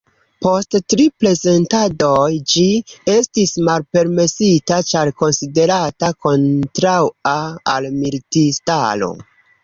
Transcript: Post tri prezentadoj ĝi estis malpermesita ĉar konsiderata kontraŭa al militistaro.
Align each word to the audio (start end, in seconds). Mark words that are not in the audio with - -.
Post 0.43 0.75
tri 0.91 1.03
prezentadoj 1.23 2.29
ĝi 2.53 2.63
estis 3.15 3.51
malpermesita 3.67 4.79
ĉar 4.93 5.11
konsiderata 5.19 6.09
kontraŭa 6.27 7.35
al 7.75 7.89
militistaro. 7.99 9.11